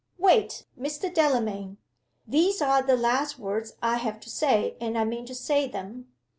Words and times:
(Wait, 0.17 0.65
Mr. 0.79 1.13
Delamayn! 1.13 1.77
These 2.25 2.59
are 2.59 2.81
the 2.81 2.97
last 2.97 3.37
words 3.37 3.73
I 3.83 3.97
have 3.97 4.19
to 4.21 4.31
say 4.31 4.75
and 4.81 4.97
I 4.97 5.03
mean 5.03 5.27
to 5.27 5.35
say 5.35 5.67
them.) 5.67 6.11